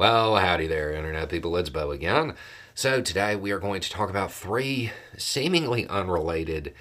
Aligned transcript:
Well, 0.00 0.36
howdy 0.36 0.66
there, 0.66 0.94
Internet 0.94 1.28
people. 1.28 1.54
It's 1.58 1.68
Beau 1.68 1.90
again. 1.90 2.32
So, 2.74 3.02
today 3.02 3.36
we 3.36 3.50
are 3.50 3.58
going 3.58 3.82
to 3.82 3.90
talk 3.90 4.08
about 4.08 4.32
three 4.32 4.92
seemingly 5.18 5.86
unrelated 5.88 6.72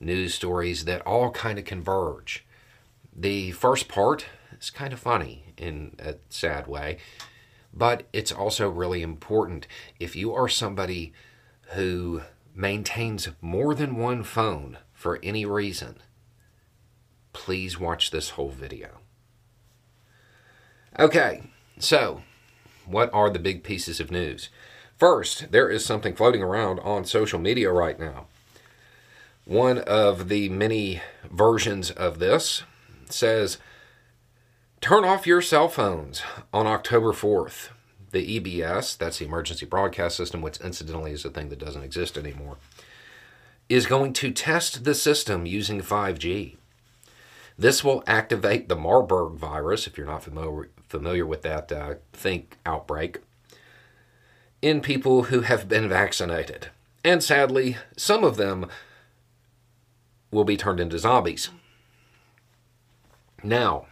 news 0.00 0.34
stories 0.34 0.84
that 0.84 1.00
all 1.02 1.30
kind 1.30 1.60
of 1.60 1.64
converge. 1.64 2.44
The 3.14 3.52
first 3.52 3.86
part 3.86 4.26
is 4.60 4.70
kind 4.70 4.92
of 4.92 4.98
funny 4.98 5.54
in 5.56 5.94
a 6.00 6.16
sad 6.28 6.66
way, 6.66 6.98
but 7.72 8.08
it's 8.12 8.32
also 8.32 8.68
really 8.68 9.00
important. 9.00 9.68
If 10.00 10.16
you 10.16 10.34
are 10.34 10.48
somebody 10.48 11.12
who 11.74 12.22
maintains 12.52 13.28
more 13.40 13.76
than 13.76 13.94
one 13.94 14.24
phone 14.24 14.78
for 14.92 15.20
any 15.22 15.46
reason, 15.46 15.98
please 17.32 17.78
watch 17.78 18.10
this 18.10 18.30
whole 18.30 18.50
video. 18.50 18.98
Okay, 20.98 21.44
so 21.78 22.22
what 22.86 23.12
are 23.12 23.30
the 23.30 23.38
big 23.38 23.62
pieces 23.62 24.00
of 24.00 24.10
news? 24.10 24.48
First, 24.96 25.52
there 25.52 25.68
is 25.68 25.84
something 25.84 26.14
floating 26.14 26.42
around 26.42 26.80
on 26.80 27.04
social 27.04 27.38
media 27.38 27.70
right 27.70 27.98
now. 27.98 28.26
One 29.44 29.78
of 29.78 30.28
the 30.28 30.48
many 30.48 31.02
versions 31.30 31.90
of 31.90 32.18
this 32.18 32.62
says, 33.10 33.58
Turn 34.80 35.04
off 35.04 35.26
your 35.26 35.42
cell 35.42 35.68
phones 35.68 36.22
on 36.52 36.66
October 36.66 37.12
4th. 37.12 37.70
The 38.12 38.40
EBS, 38.40 38.96
that's 38.96 39.18
the 39.18 39.26
Emergency 39.26 39.66
Broadcast 39.66 40.16
System, 40.16 40.40
which 40.40 40.60
incidentally 40.60 41.12
is 41.12 41.24
a 41.24 41.30
thing 41.30 41.48
that 41.48 41.58
doesn't 41.58 41.82
exist 41.82 42.16
anymore, 42.16 42.56
is 43.68 43.86
going 43.86 44.12
to 44.14 44.30
test 44.30 44.84
the 44.84 44.94
system 44.94 45.44
using 45.44 45.80
5G. 45.80 46.56
This 47.58 47.82
will 47.82 48.04
activate 48.06 48.68
the 48.68 48.76
Marburg 48.76 49.34
virus, 49.34 49.86
if 49.86 49.98
you're 49.98 50.06
not 50.06 50.22
familiar, 50.22 50.70
familiar 50.88 51.26
with 51.26 51.42
that 51.42 51.70
uh, 51.72 51.94
think 52.12 52.58
outbreak, 52.64 53.18
in 54.62 54.80
people 54.80 55.24
who 55.24 55.40
have 55.40 55.68
been 55.68 55.88
vaccinated. 55.88 56.68
And 57.04 57.22
sadly, 57.22 57.76
some 57.96 58.24
of 58.24 58.36
them 58.36 58.66
will 60.30 60.44
be 60.44 60.56
turned 60.56 60.80
into 60.80 60.98
zombies. 60.98 61.50
Now, 63.42 63.86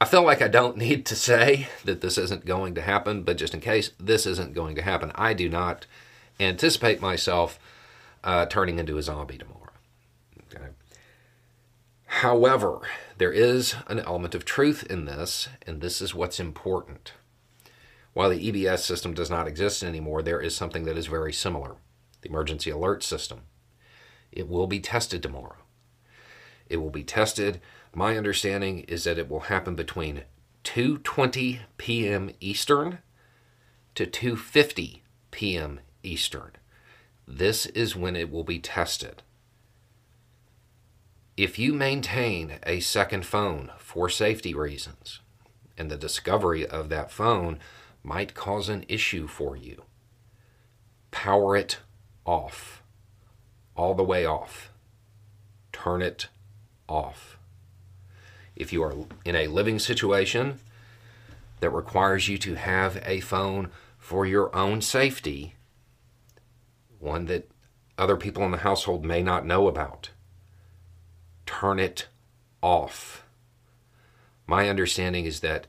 I 0.00 0.04
feel 0.04 0.22
like 0.22 0.40
I 0.40 0.48
don't 0.48 0.76
need 0.78 1.04
to 1.06 1.16
say 1.16 1.68
that 1.84 2.00
this 2.00 2.16
isn't 2.16 2.46
going 2.46 2.74
to 2.74 2.82
happen, 2.82 3.22
but 3.22 3.36
just 3.36 3.54
in 3.54 3.60
case 3.60 3.90
this 3.98 4.26
isn't 4.26 4.54
going 4.54 4.74
to 4.76 4.82
happen, 4.82 5.12
I 5.14 5.34
do 5.34 5.48
not 5.48 5.86
anticipate 6.38 7.00
myself 7.00 7.58
uh, 8.24 8.46
turning 8.46 8.78
into 8.78 8.96
a 8.98 9.02
zombie 9.02 9.38
tomorrow. 9.38 9.59
However, 12.10 12.80
there 13.18 13.32
is 13.32 13.76
an 13.86 14.00
element 14.00 14.34
of 14.34 14.44
truth 14.44 14.82
in 14.90 15.04
this, 15.04 15.48
and 15.64 15.80
this 15.80 16.02
is 16.02 16.12
what's 16.12 16.40
important. 16.40 17.12
While 18.14 18.30
the 18.30 18.50
EBS 18.50 18.80
system 18.80 19.14
does 19.14 19.30
not 19.30 19.46
exist 19.46 19.84
anymore, 19.84 20.20
there 20.20 20.40
is 20.40 20.54
something 20.54 20.84
that 20.84 20.98
is 20.98 21.06
very 21.06 21.32
similar 21.32 21.76
the 22.20 22.28
emergency 22.28 22.68
alert 22.68 23.02
system. 23.02 23.42
It 24.32 24.48
will 24.48 24.66
be 24.66 24.80
tested 24.80 25.22
tomorrow. 25.22 25.56
It 26.68 26.78
will 26.78 26.90
be 26.90 27.04
tested. 27.04 27.60
My 27.94 28.18
understanding 28.18 28.80
is 28.80 29.04
that 29.04 29.16
it 29.16 29.30
will 29.30 29.40
happen 29.48 29.76
between 29.76 30.24
2:20 30.64 31.60
p.m. 31.78 32.30
Eastern 32.40 32.98
to 33.94 34.04
2:50 34.04 35.00
p.m. 35.30 35.80
Eastern. 36.02 36.50
This 37.26 37.66
is 37.66 37.96
when 37.96 38.16
it 38.16 38.30
will 38.30 38.44
be 38.44 38.58
tested. 38.58 39.22
If 41.40 41.58
you 41.58 41.72
maintain 41.72 42.58
a 42.66 42.80
second 42.80 43.24
phone 43.24 43.70
for 43.78 44.10
safety 44.10 44.52
reasons, 44.52 45.20
and 45.78 45.90
the 45.90 45.96
discovery 45.96 46.66
of 46.66 46.90
that 46.90 47.10
phone 47.10 47.58
might 48.02 48.34
cause 48.34 48.68
an 48.68 48.84
issue 48.88 49.26
for 49.26 49.56
you, 49.56 49.84
power 51.10 51.56
it 51.56 51.78
off, 52.26 52.82
all 53.74 53.94
the 53.94 54.04
way 54.04 54.26
off. 54.26 54.70
Turn 55.72 56.02
it 56.02 56.28
off. 56.86 57.38
If 58.54 58.70
you 58.70 58.82
are 58.82 58.94
in 59.24 59.34
a 59.34 59.46
living 59.46 59.78
situation 59.78 60.60
that 61.60 61.70
requires 61.70 62.28
you 62.28 62.36
to 62.36 62.56
have 62.56 63.02
a 63.06 63.20
phone 63.20 63.70
for 63.96 64.26
your 64.26 64.54
own 64.54 64.82
safety, 64.82 65.54
one 66.98 67.24
that 67.24 67.50
other 67.96 68.18
people 68.18 68.44
in 68.44 68.50
the 68.50 68.58
household 68.58 69.06
may 69.06 69.22
not 69.22 69.46
know 69.46 69.68
about, 69.68 70.10
turn 71.60 71.78
it 71.78 72.06
off. 72.62 73.22
My 74.46 74.70
understanding 74.70 75.26
is 75.26 75.40
that 75.40 75.66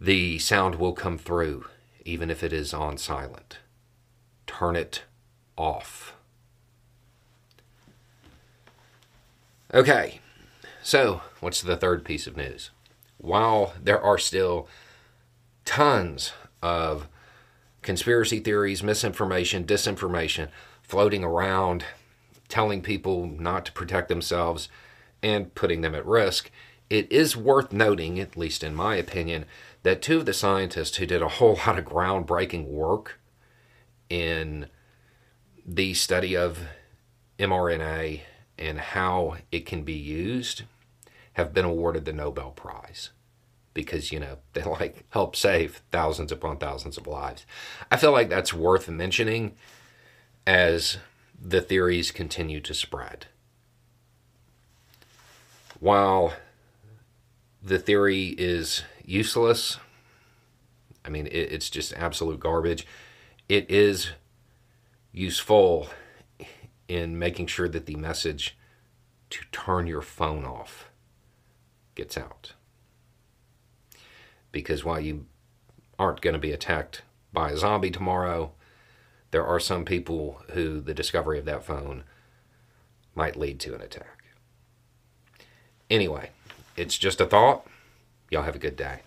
the 0.00 0.40
sound 0.40 0.74
will 0.74 0.92
come 0.92 1.18
through 1.18 1.66
even 2.04 2.30
if 2.30 2.42
it 2.42 2.52
is 2.52 2.74
on 2.74 2.98
silent. 2.98 3.58
Turn 4.48 4.74
it 4.74 5.04
off. 5.56 6.14
Okay, 9.72 10.18
so 10.82 11.22
what's 11.38 11.62
the 11.62 11.76
third 11.76 12.04
piece 12.04 12.26
of 12.26 12.36
news? 12.36 12.70
While 13.18 13.74
there 13.80 14.00
are 14.00 14.18
still 14.18 14.66
tons 15.64 16.32
of 16.60 17.06
conspiracy 17.82 18.40
theories, 18.40 18.82
misinformation, 18.82 19.62
disinformation 19.62 20.48
floating 20.82 21.22
around 21.22 21.84
telling 22.50 22.82
people 22.82 23.26
not 23.26 23.64
to 23.66 23.72
protect 23.72 24.08
themselves 24.08 24.68
and 25.22 25.54
putting 25.54 25.80
them 25.80 25.94
at 25.94 26.06
risk, 26.06 26.50
it 26.88 27.10
is 27.10 27.36
worth 27.36 27.72
noting, 27.72 28.18
at 28.18 28.36
least 28.36 28.64
in 28.64 28.74
my 28.74 28.96
opinion, 28.96 29.44
that 29.82 30.02
two 30.02 30.18
of 30.18 30.26
the 30.26 30.34
scientists 30.34 30.96
who 30.96 31.06
did 31.06 31.22
a 31.22 31.28
whole 31.28 31.58
lot 31.66 31.78
of 31.78 31.84
groundbreaking 31.84 32.66
work 32.66 33.20
in 34.08 34.66
the 35.64 35.94
study 35.94 36.36
of 36.36 36.58
mRNA 37.38 38.20
and 38.58 38.78
how 38.78 39.36
it 39.50 39.64
can 39.64 39.82
be 39.82 39.94
used 39.94 40.64
have 41.34 41.54
been 41.54 41.64
awarded 41.64 42.04
the 42.04 42.12
Nobel 42.12 42.50
Prize 42.50 43.10
because 43.72 44.10
you 44.12 44.20
know 44.20 44.38
they 44.52 44.62
like 44.80 45.04
help 45.10 45.36
save 45.36 45.82
thousands 45.90 46.32
upon 46.32 46.58
thousands 46.58 46.98
of 46.98 47.06
lives. 47.06 47.46
I 47.90 47.96
feel 47.96 48.12
like 48.12 48.28
that's 48.28 48.52
worth 48.52 48.88
mentioning 48.88 49.54
as 50.46 50.98
the 51.40 51.60
theories 51.60 52.10
continue 52.10 52.60
to 52.60 52.74
spread. 52.74 53.26
While 55.78 56.34
the 57.62 57.78
theory 57.78 58.34
is 58.36 58.82
useless, 59.04 59.78
I 61.04 61.08
mean, 61.08 61.26
it, 61.26 61.52
it's 61.52 61.70
just 61.70 61.94
absolute 61.94 62.40
garbage, 62.40 62.86
it 63.48 63.70
is 63.70 64.10
useful 65.12 65.88
in 66.88 67.18
making 67.18 67.46
sure 67.46 67.68
that 67.68 67.86
the 67.86 67.96
message 67.96 68.58
to 69.30 69.40
turn 69.52 69.86
your 69.86 70.02
phone 70.02 70.44
off 70.44 70.90
gets 71.94 72.18
out. 72.18 72.52
Because 74.52 74.84
while 74.84 75.00
you 75.00 75.26
aren't 75.98 76.20
going 76.20 76.34
to 76.34 76.40
be 76.40 76.52
attacked 76.52 77.02
by 77.32 77.50
a 77.50 77.56
zombie 77.56 77.90
tomorrow, 77.90 78.52
there 79.30 79.46
are 79.46 79.60
some 79.60 79.84
people 79.84 80.42
who 80.52 80.80
the 80.80 80.94
discovery 80.94 81.38
of 81.38 81.44
that 81.44 81.64
phone 81.64 82.04
might 83.14 83.36
lead 83.36 83.60
to 83.60 83.74
an 83.74 83.80
attack. 83.80 84.24
Anyway, 85.88 86.30
it's 86.76 86.96
just 86.96 87.20
a 87.20 87.26
thought. 87.26 87.66
Y'all 88.30 88.42
have 88.42 88.56
a 88.56 88.60
good 88.60 88.76
day. 88.76 89.00